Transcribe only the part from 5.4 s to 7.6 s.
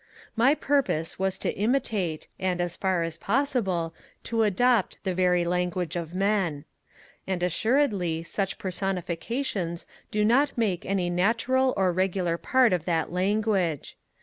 language of men; and